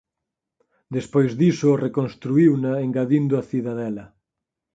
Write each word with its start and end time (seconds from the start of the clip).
Despois 0.95 1.31
diso 1.41 1.71
reconstruíuna 1.85 2.71
engadindo 2.85 3.33
a 3.37 3.45
cidadela. 3.51 4.05